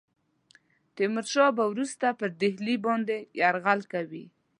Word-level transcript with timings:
تیمور 0.95 1.25
شاه 1.33 1.51
به 1.57 1.63
وروسته 1.71 2.05
پر 2.19 2.29
ډهلي 2.41 2.75
باندي 2.85 3.17
یرغل 3.41 3.79
کوي. 3.93 4.25